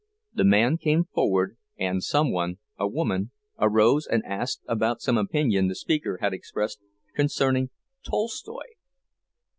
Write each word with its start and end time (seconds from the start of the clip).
The 0.33 0.43
man 0.43 0.77
came 0.79 1.03
forward, 1.03 1.57
and 1.77 2.01
some 2.03 2.31
one—a 2.31 2.87
woman—arose 2.87 4.07
and 4.07 4.25
asked 4.25 4.63
about 4.67 4.99
some 4.99 5.15
opinion 5.15 5.67
the 5.67 5.75
speaker 5.75 6.17
had 6.23 6.33
expressed 6.33 6.79
concerning 7.15 7.69
Tolstoy. 8.03 8.65